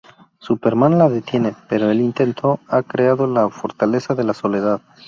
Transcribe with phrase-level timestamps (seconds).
[0.39, 4.81] Superman la detiene, pero el intento ha creado la Fortaleza de la Soledad.